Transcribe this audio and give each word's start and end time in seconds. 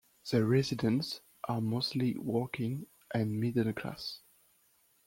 The 0.31 0.43
residents 0.43 1.21
are 1.47 1.61
mostly 1.61 2.17
working 2.17 2.87
and 3.13 3.39
middle-class. 3.39 4.21